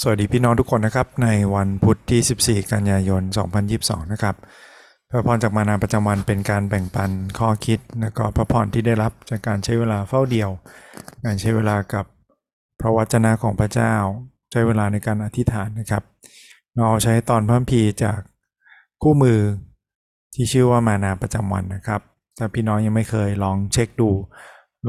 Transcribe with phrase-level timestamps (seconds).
[0.00, 3.22] สวัสดีพี่น้องทุกคนนะครับ ในวันพุธที่ 14 กันยายน
[3.66, 4.34] 2022 นะครับ
[5.10, 10.50] พระพรจากมานาประจำวันเป็นการแบ่งปันข้อคิด และก็พระพรที่ได้รับจากการใช้เวลาเฝ้าเดียว
[11.24, 12.04] การใช้เวลากับ
[12.80, 13.94] พระวจนะของพระเจ้า
[14.50, 16.02] ใช้เวลาในการอธิษฐานนะครับ
[16.76, 18.18] เราใช้ตอนพิ่มพีจาก
[19.02, 19.38] คู่มือ
[20.34, 22.00] ที่ชื่อว่ามานาประจำวันนะครับ
[22.38, 24.10] ถ้าพี่น้องยังไม่เคยลองเช็คดู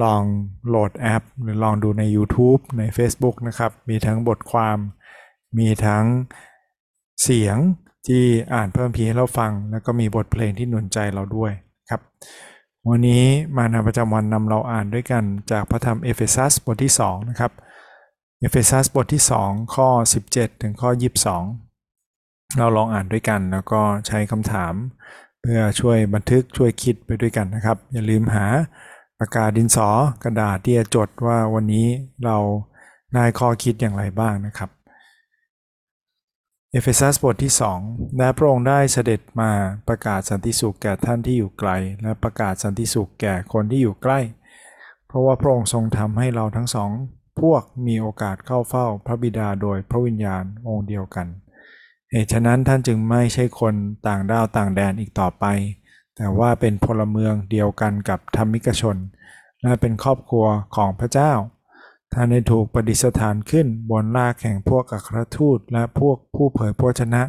[0.04, 0.22] ลอง
[0.68, 4.77] โหลดแอป หรือลองดูใน YouTube ใน Facebook นะครับ มีทั้งบทความ
[5.57, 6.05] มีทั้ง
[7.23, 7.57] เสียง
[8.07, 11.52] ที่อ่านคัมภีร์ให้เราฟัง แล้วก็มีบทเพลงที่หนุนใจเราด้วย
[11.89, 12.02] ครับ
[12.89, 13.23] วันนี้
[13.57, 17.52] มานาประจำวันนำเราอ่านด้วยกันจากพระธรรมเอเฟซัสบทที่ 2 นะครับ
[18.39, 19.88] เอเฟซัสบทที่ 2 ข้อ
[20.27, 20.89] 17 ถึงข้อ
[21.70, 24.73] 22 เราลองอ่านด้วยกันแล้วก็ใช้คำถาม
[25.41, 28.45] เพื่อช่วยบันทึกช่วยคิดไปด้วยกันนะครับ อย่าลืมหา
[29.20, 29.90] ปากกาดินสอ
[30.23, 31.88] กระดาษที่จะจดว่าวันนี้
[32.26, 32.38] เรา
[33.13, 34.70] ได้ข้อคิดอย่างไรบ้างนะครับ
[36.76, 37.54] เอเฟซัสบทที่
[37.85, 39.52] 2และพระองค์ได้เสด็จมา
[39.88, 41.71] ประกาศสันติสุขแก่ท่านที่อยู่ไกล
[42.02, 44.20] และประกาศสันติสุขแก่คนที่อยู่ใกล้
[45.07, 46.90] เพราะว่าพระองค์ทรงทำให้เราทั้งสอง
[47.41, 51.27] พวกมีโอกาสเข้าเฝ้าพระบิดาโดยพระวิญญาณองค์เดียวกัน
[52.12, 53.76] เหตุฉะนั้นท่านจึงไม่ใช่คน
[54.07, 55.46] ต่างด้าวต่างแดนอีกต่อไป
[56.18, 58.98] แต่ว่าเป็นพลเมืองเดียวกันกับธรรมิกชน
[59.62, 61.32] และเป็นครอบครัวของพระเจ้า
[62.14, 67.24] ท่านได้ถูกประดิษฐานขึ้นบนรากแห่งพวกอัครทูตและพวกผู้เผยพระวจนะ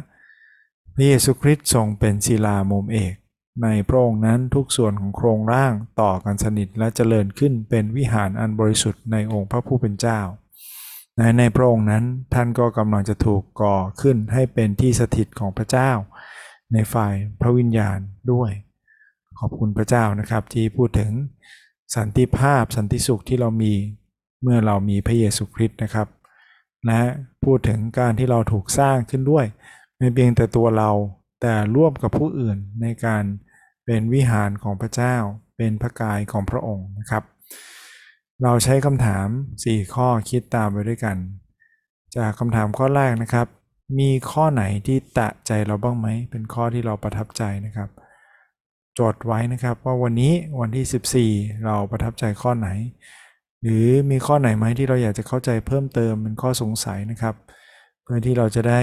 [0.93, 3.13] พระเยซูคริสต์ทรงเป็นศิลามุมเอก
[3.63, 10.19] ในพระองค์นั้นทุกส่วนของโครงร่างต่อกันสนิทและเจริญขึ้นเป็นวิหารอันบริสุทธิ์ในองค์พระผู้เป็นเจ้า
[11.17, 15.91] ในในพระองค์นั้นท่านก็กำลังจะถูกก่อขึ้นให้เป็นที่สถิตของพระเจ้า
[16.73, 17.99] ในฝ่ายพระวิญญาณ
[18.31, 18.51] ด้วย
[19.39, 21.11] ขอบคุณพระเจ้านะครับที่พูดถึง
[21.95, 23.73] สันติภาพสันติสุขที่เรามี
[24.41, 26.07] เมื่อเรามีพระเยซูคริสต์นะครับ
[26.85, 27.01] และ
[27.43, 29.45] พูดถึงการที่เราถูกสร้างขึ้นด้วย
[29.97, 30.91] ไม่เพียงแต่ตัวเรา
[31.41, 33.23] แต่ร่วมกับผู้อื่นในการ
[33.85, 35.15] เป็นวิหารของพระเจ้า
[35.57, 37.23] เป็นพระกายของพระองค์นะครับ
[38.43, 39.27] เราใช้คำถาม
[39.61, 41.17] 4 ข้อคิดตามไปด้วยกัน
[42.15, 43.47] จากคำถามข้อแรกนะครับ
[43.99, 47.89] มีข้อไหนที่ตะใจเราบ้างไหม เป็นข้อที่เราประทับใจนะครับ
[48.99, 52.69] จดไว้นะครับว่าวันนี้วันที่ 14 เราประทับใจข้อไหน
[53.67, 57.35] หรือมีข้อไหนไหมที่เราอยากจะเข้าใจเพิ่มเติมเป็นข้อสงสัยนะครับ
[58.03, 58.81] เพื่อที่เราจะได้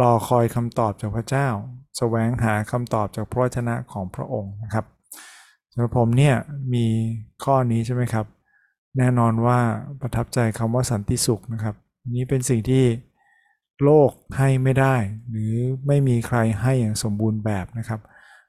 [0.00, 1.48] รอคอยคำตอบจากพระเจ้า
[1.96, 4.84] แสวงหาคำตอบจากพระวจนะของพระองค์นะครับ
[5.72, 6.34] สำหรับผมเนี่ย
[6.74, 6.86] มี
[7.44, 8.26] ข้อนี้ใช่ไหมครับ
[8.98, 9.58] แน่นอนว่า
[10.00, 11.74] ประทับใจคำว่าสันติสุขนะครับ
[12.16, 12.84] นี่เป็นสิ่งที่
[13.84, 14.94] โลกให้ไม่ได้
[15.30, 15.52] หรือ
[15.86, 18.00] ไม่มีใครให้อย่างสมบูรณ์แบบนะครับ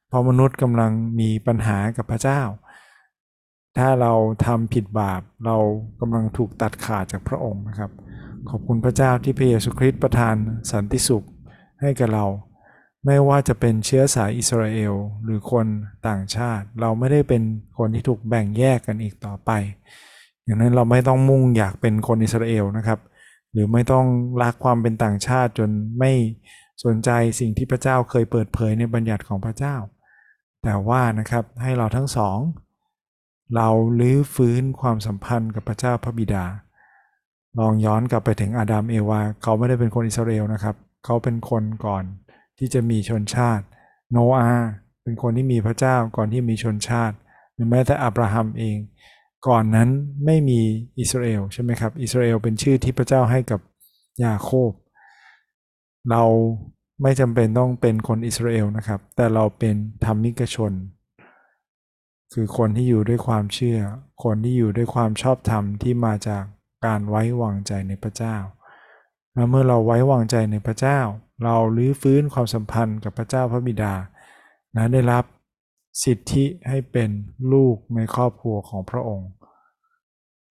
[0.07, 2.41] เพราะมนุษย์กำลังมีปัญหากับพระเจ้า
[3.77, 4.13] ถ้าเรา
[4.45, 5.57] ทำผิดบาปเรา
[5.99, 7.91] กำลังถูกตัดขาดจากพระองค์นะครับ
[8.49, 10.35] ขอบคุณพระเจ้าที่พระเยซูคริสต์ประทาน
[10.71, 11.23] สันติสุข
[11.81, 12.25] ให้กับเรา
[13.05, 15.65] ไม่ว่าจะเป็นเชื้อสายอิสราเอลหรือคน
[16.07, 17.41] ต่างชาติ เราไม่ได้เป็น
[17.77, 19.51] คนที่ถูกแบ่งแยกกันอีกต่อไป
[20.43, 22.99] อย่างนั้นเราไม่ต้องมุ่งอยากเป็นคนอิสราเอลนะครับ
[23.51, 24.05] หรือไม่ต้อง
[24.43, 25.69] รักความเป็นต่างชาติจน
[25.99, 26.11] ไม่
[26.83, 29.75] สนใจสิ่งที่พระเจ้าเคยเปิดเผยในบัญญัติของพระเจ้า
[30.63, 32.37] แต่ว่านะครับให้เราทั้งสอง
[33.55, 36.45] เราลื้อฟื้นความสัมพันธ์กับพระเจ้าพระบิดา
[37.59, 42.03] ลองย้อนกลับไปถึงอาดัมเอวา เขาไม่ได้เป็นคนอิสราเอลนะครับ เขาเป็นคนก่อน
[42.57, 43.63] ที่จะมีชนชาติ
[44.11, 44.49] โนอา
[45.03, 47.15] เป็นคนที่มีพระเจ้าก่อนที่มีชนชาติ
[47.53, 48.77] หรือแม้แต่อับราฮัมเอง
[49.47, 49.89] ก่อนนั้น
[50.25, 50.59] ไม่มี
[50.99, 53.59] อิสราเอลใช่ไหมครับ อิสราเอลเป็นชื่อที่พระเจ้าให้กับ
[54.23, 54.71] ยาโคบ
[56.09, 56.23] เรา
[57.01, 59.75] ไม่จำเป็นต้องเป็นคนอิสราเอลนะครับ แต่เราเป็น
[60.05, 60.71] ธรรมิกชน
[62.33, 63.79] คือคนที่อยู่ด้วยความเชื่อ
[64.23, 66.43] คนที่อยู่ด้วยความชอบธรรมที่มาจาก
[66.85, 68.35] การไว้วางใจในพระเจ้า
[69.33, 70.99] และเมื่อเราไว้วางใจในพระเจ้า
[71.43, 73.93] เราลื้อฟื้นความสัมพันธ์กับพระเจ้าพระบิดา
[74.75, 75.23] นะได้รับ
[76.03, 77.09] สิทธิให้เป็น
[77.53, 79.29] ลูกในครอบครัวของพระองค์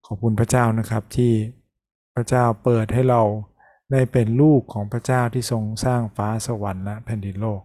[0.06, 1.32] ขอบคุณพระเจ้านะครับที่
[2.14, 3.22] พระเจ้าเปิดให้เรา
[3.92, 7.62] ได้เป็นลูกของพระเจ้าที่ทรงสร้างฟ้าสวรรค์และแผ่นดินโลก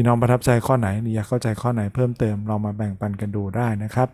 [0.00, 4.08] พี่น้องประทับใจข้อไหนหรืออยากเข้าใจข้อไหนเพิ่มเติมเรามาแบ่งปันกันดูได้นะครับ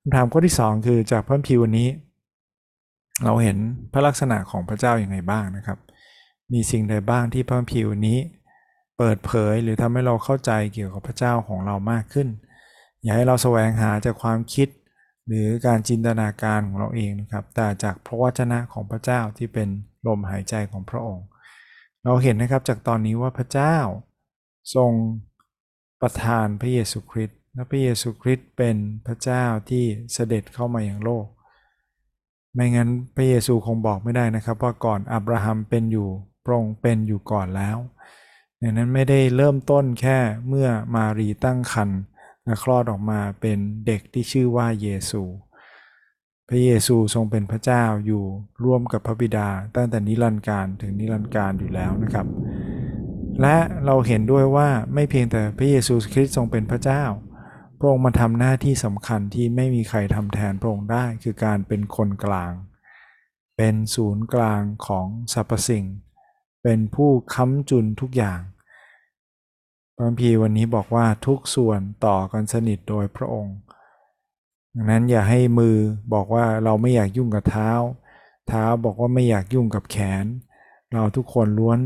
[0.00, 1.88] คำถามข้อที่ 2 คือจากพระพีวันนี้
[3.24, 3.56] เราเห็น
[3.92, 5.78] พระลักษณะของพระเจ้าอย่างไรบ้างนะครับ
[6.52, 8.18] มีสิ่งใดบ้างที่พระพีวันนี้
[8.98, 12.28] เปิดเผยหรือทำให้เราเข้าใจเกี่ยวกับพระเจ้าของเรามากขึ้น
[13.02, 14.68] อย่าให้เราแสวงหาจากความคิด
[15.26, 19.68] หรือการจินตนาการของเราเองนะครับ แต่จากพระวจนะของพระเจ้าที่เป็น
[20.06, 21.26] ลมหายใจของพระองค์
[22.04, 23.76] เราเห็นนะครับจากตอนนี้ว่าพระเจ้า
[24.74, 24.92] ทรง
[26.00, 28.76] ประทานพระเยซูคริสต์และพระเยซูคริสต์เป็น
[29.06, 31.26] พระเจ้าที่เสด็จเข้ามาอย่างโลก
[32.54, 36.08] ไม่งั้นพระเยซูคงบอกไม่ได้นะครับ ว่าก่อนอับราฮัมเป็นอยู่
[36.44, 37.78] พระองค์เป็นอยู่ก่อนแล้ว
[38.60, 40.18] ดังนั้นไม่ได้เริ่มต้นแค่
[40.48, 42.00] เมื่อมารีตั้งครรภ์
[42.44, 45.22] และคลอดออกมาเป็นเด็กที่ชื่อว่าเยซู
[46.48, 48.24] พระเยซูทรงเป็นพระเจ้าอยู่
[48.64, 52.26] ร่วมกับพระบิดา ตั้งแต่นิรันดร์การถึงนิรันดร์การอยู่แล้วนะครับ
[53.42, 57.04] และเราเห็นด้วยว่าไม่เพียงแต่พระเยซูคริสต์ทรงเป็นพระเจ้า
[57.78, 62.52] พระองค์มาทำหน้าที่สำคัญที่ไม่มีใครทำแทนพระองค์ได้ คือการเป็นคนกลาง
[63.56, 65.84] เป็นศูนย์กลางของสรรพสิ่ง
[66.62, 68.40] เป็นผู้ค้ำจุนทุกอย่าง
[69.96, 73.56] พระพีวันนี้บอกว่าทุกส่วนต่อกันสนิทโดยพระองค์
[74.74, 75.76] ดังนั้นอย่าให้มือ
[76.14, 77.70] บอกว่าเราไม่อยากยุ่งกับเท้า
[78.48, 80.24] เท้าบอกว่าไม่อยากยุ่งกับแขน
[80.92, 81.78] เราทุกคนล้วน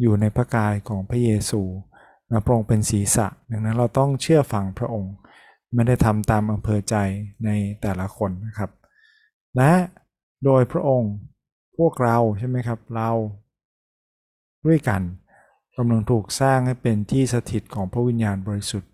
[0.00, 1.62] อยู่ในพระกายของพระเยซู
[2.28, 5.12] และพระองค์เป็นศีรษะ ดังนั้นเราต้องเชื่อฟังพระองค์
[5.74, 6.96] ไม่ได้ทำตามอำเภอใจ
[7.44, 7.50] ใน
[7.82, 8.70] แต่ละคนนะครับ
[9.56, 9.72] และ
[10.44, 11.12] โดยพระองค์
[11.78, 13.10] พวกเราใช่ไหมครับเรา
[14.66, 15.02] ด้วยกัน
[15.76, 18.90] กำลังถูกสร้างให้เป็นที่สถิตของพระวิญญาณบริสุทธิ์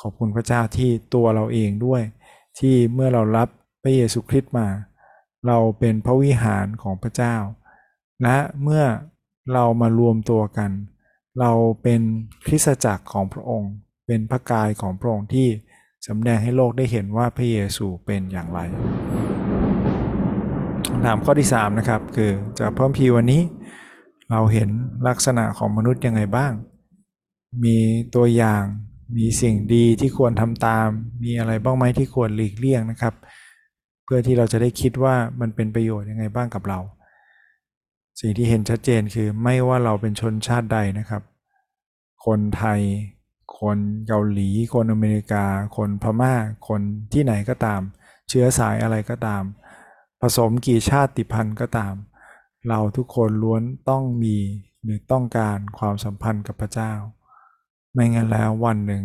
[0.00, 2.02] ขอบคุณพระเจ้าที่ตัวเราเองด้วย
[2.58, 3.48] ที่เมื่อเรารับ
[3.82, 4.68] พระเยซูคริสต์มา
[5.46, 7.36] เราเป็นพระวิหารของพระเจ้า
[8.22, 8.84] และเมื่อ
[9.54, 10.70] เรามารวมตัวกัน
[11.40, 11.52] เรา
[11.82, 12.00] เป็น
[12.46, 13.72] คริสตจักรของพระองค์
[14.06, 15.48] เป็นพระกายของพระองค์ที่
[16.06, 18.60] สำแดงให้โลกได้เห็นว่าพระเยซูเป็นอย่างไร
[20.90, 23.42] คำถามข้อที่3นะครับคือจากพระพีวันนี้
[24.30, 24.68] เราเห็น
[25.08, 26.52] ลักษณะของมนุษย์ยังไงบ้าง
[27.64, 27.76] มี
[28.14, 28.64] ตัวอย่าง
[29.16, 30.88] มีสิ่งดีที่ควรทำตาม
[31.24, 33.14] มีอะไรบ้างไหมที่ควรหลีกเลี่ยงนะครับ
[34.04, 36.80] เพื่อที่เราจะได้คิดว่ามันเป็นประโยชน์ยังไงบ้างกับเรา
[38.20, 41.22] สิ่งที่เห็นชัดเจนคือไม่ว่าเราเป็นชนชาติใดนะครับ
[42.26, 42.80] คนไทย
[43.60, 45.44] คนเกาหลี คนอเมริกา
[45.76, 46.34] คนพม่า
[46.68, 46.80] คน
[47.12, 47.80] ที่ไหนก็ตาม
[48.28, 49.42] เชื้อสายอะไรก็ตาม
[50.20, 51.94] ผสมกี่ชาติพันธุ์ก็ตาม
[52.68, 54.36] เราทุกคนล้วนต้องมี
[54.82, 56.92] หรือต้องการความสัมพันธ์กับพระเจ้า
[57.92, 59.04] ไม่งั้นแล้ววันหนึ่ง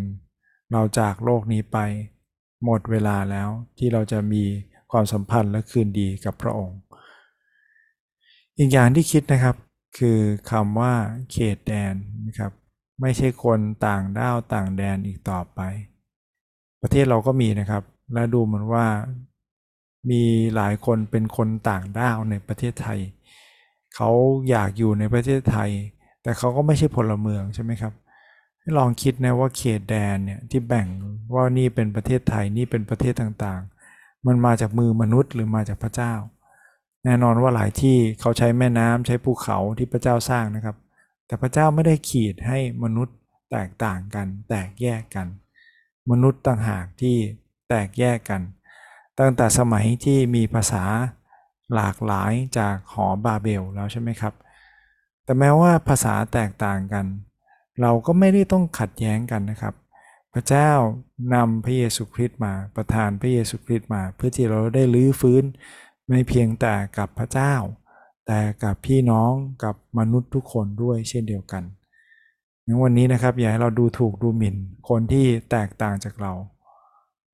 [0.71, 1.77] เราจากโลกนี้ไป
[2.63, 4.43] หมดเวลาแล้วที่เราจะมี
[4.91, 6.77] ความสัมพันธ์และคืนดีกับพระองค์
[8.59, 9.55] อีกอย่างที่คิดนะครับ
[9.97, 10.19] คือ
[10.51, 10.93] คำว่า
[11.31, 11.93] เขตแดน
[12.27, 12.51] นะครับ
[13.01, 15.59] ไม่ใช่คนต่างด้าวต่างแดนอีกต่อไป
[16.81, 17.83] ประเทศเราก็มีนะครับ
[18.13, 18.85] และดูเหมือนว่า
[20.09, 20.23] มี
[20.55, 22.99] หลายคนเป็นคนต่างด้าวในประเทศไทย
[23.95, 24.09] เขา
[24.49, 25.71] อยากอยู่ในประเทศไทย
[26.23, 27.93] แต่เขาก็ไม่ใช่พลเมืองใช่ไหมครับ
[28.77, 30.87] ลองคิดนะว่าเขตแดนเนี่ยที่แบ่ง
[31.33, 36.13] ว่านี่เป็นประเทศไทยนี่เป็นประเทศต่างๆ มันมาจากมือมนุษย์หรือมาจากพระเจ้า
[37.05, 40.75] แน่นอนว่าหลายที่เขาใช้แม่น้ำใช้ภูเขาที่พระเจ้าสร้างนะครับ
[41.27, 43.15] แต่พระเจ้าไม่ได้ขีดให้มนุษย์
[43.51, 45.27] แตกต่างกัน แตกแยกกัน
[46.11, 47.15] มนุษย์ต่างหากที่
[47.69, 48.41] แตกแยกกัน
[49.19, 50.83] ตั้งแต่สมัยที่มีภาษา
[51.75, 54.33] หลากหลายจากหอบาเบลแล้วใช่ไหมครับ
[55.23, 57.05] แต่แม้ว่าภาษาแตกต่างกัน
[57.81, 59.73] เราก็ไม่ได้ต้องขัดแย้งกันนะครับ
[60.33, 60.71] พระเจ้า
[61.33, 65.43] นำพระเยซูคริสต์มาประทานพระเยซูคริสต์มา เพื่อที่เราได้ลื้อฟื้น
[66.13, 67.53] ไม่เพียงแต่กับพระเจ้า
[68.27, 69.31] แต่กับพี่น้อง
[69.63, 71.63] กับมนุษย์ทุกคนด้วยเช่นเดียวกัน
[72.65, 74.55] ในวันนี้นะครับอย่าให้เราดูถูกดูหมิ่น
[74.89, 76.33] คนที่แตกต่างจากเรา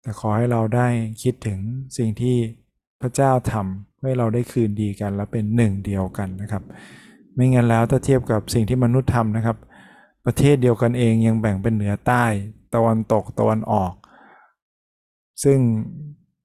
[0.02, 0.88] แต่ขอให้เราได้
[1.22, 1.60] คิดถึง
[1.98, 2.38] สิ่งที่
[3.02, 6.64] พระเจ้าทำให้เราได้คืนดีกันและเป็นหนึ่งเดียวกันนะครับ
[7.36, 9.58] ไม่งั้นแล้วถ้าเทียบกับสิ่งที่มนุษย์ทำนะครับ
[10.26, 12.24] ประเทศเดียวกันเองยังแบ่งเป็นเหนือใต้
[12.74, 13.94] ตะวันตกตะวันออก
[15.44, 15.60] ซึ่ง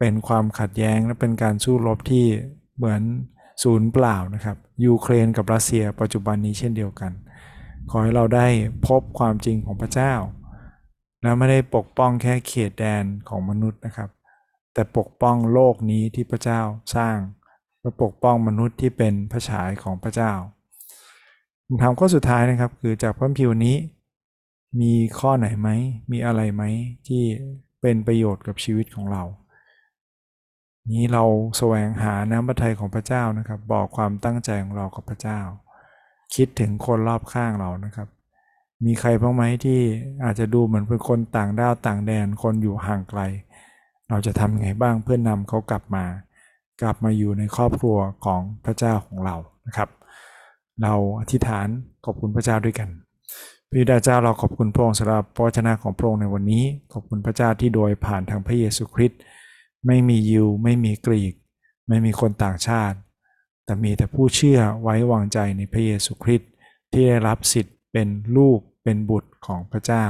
[0.06, 2.26] เป็นความขัดแย้งและเป็นการสู้รบที่
[2.76, 3.02] เหมือน
[3.62, 4.56] ศูนย์เปล่านะครับ
[4.87, 7.12] ยูเครนกับรัสเซียปัจจุบันนี้เช่นเดียวกัน
[7.90, 8.46] ขอให้เราได้
[8.87, 10.14] พบความจริงของพระเจ้า
[11.23, 14.11] และไม่ได้ปกป้องแค่เขตแดนของมนุษย์นะครับ
[14.75, 16.61] แต่ปกป้องโลกนี้ที่พระเจ้า
[16.96, 17.16] สร้าง
[17.80, 20.32] และปกป้องมนุษย์ที่เป็นพระฉายของพระเจ้า
[21.66, 23.76] คำถามข้อสุดท้ายนะครับ คือจากพระพิวนี้
[24.80, 25.68] มีข้อไหนไหม
[26.11, 26.62] มีอะไรไหม
[27.06, 27.23] ที่
[27.80, 29.25] เป็นประโยชน์กับชีวิตของเรา
[30.91, 31.25] นี้เรา
[31.59, 35.41] แสวงหาน้ำพระทัยของพระเจ้านะครับ บอกความตั้งใจของเรากับพระเจ้า
[36.35, 38.09] คิดถึงคนรอบข้างเรานะครับ
[38.85, 39.81] มีใครบ้างไหมที่
[40.25, 43.21] อาจจะดูเหมือนเป็นคนต่างด้าวต่างแดนคนอยู่ห่างไกล
[44.09, 46.05] เราจะทำไงบ้างเพื่อนำเขากลับมา
[46.83, 49.37] กลับมาอยู่ในครอบครัวของพระเจ้าของเรา
[49.67, 49.88] นะครับ
[50.83, 51.69] เราอธิษฐาน
[52.05, 52.88] ขอบคุณพระเจ้าด้วยกัน
[53.69, 59.21] พระบิดาเจ้าเราขอบคุณพระองค์สำหรับพระชนะของพระองค์ในวันนี้ ขอบคุณพระเจ้าที่โดยผ่านทางพระเยซูคริสต์
[59.87, 61.35] ไม่มียิว ไม่มีกรีก
[61.88, 62.99] ไม่มีคนต่างชาติ
[63.64, 66.50] แต่มีแต่ผู้เชื่อไว้วางใจในพระเยซูคริสต์
[66.93, 70.07] ที่ได้รับสิทธิ์เป็นลูกเป็นบุตรของพระเจ้า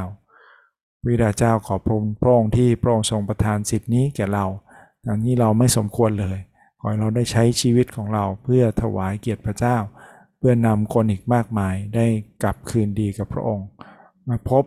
[1.06, 1.86] วิดาเจ้าขอพ
[2.24, 4.46] ระองค์ที่พระองค์ทรงประทานสิทธินี้แก่เรา
[5.06, 6.38] อันนี้เราไม่สมควรเลย
[6.78, 9.76] ขอให้เราได้ใช้ชีวิตของเราเพื่อถวายเกียรติพระเจ้า
[10.38, 12.06] เพื่อนำคนอีกมากมายได้
[12.42, 13.66] กลับคืนดีกับพระองค์
[14.28, 14.64] มาพบ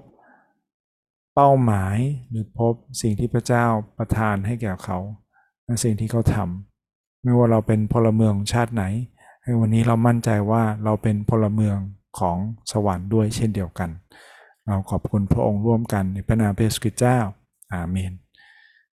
[1.40, 1.98] เป้าหมาย
[2.30, 3.66] หรือพบสิ่งที่พระเจ้า
[3.98, 4.98] ประทานให้แก่เขา
[5.66, 8.84] และสิ่งที่เขาทำไม่ว่าเราเป็นพลเมืองของชาติไหน
[9.44, 11.78] ให้วันนี้เรามั่นใจว่าเราเป็นพลเมือง
[12.20, 12.38] ของ
[12.72, 13.90] สวรรค์ด้วยเช่นเดียวกัน
[14.66, 17.18] เราขอบคุณพระองค์ร่วมกันในพระนามพระเยซูคริสต์เจ้า
[17.74, 18.12] อาเมน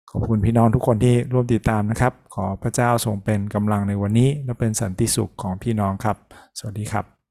[0.09, 6.17] ขอบคุณพี่น้องทุกคนที่ร่วมติดตามนะครับ ขอพระเจ้าทรงเป็นกำลังในวันนี้ และเป็นสันติสุขของพี่น้องครับ
[6.59, 7.22] สวัสดีครับ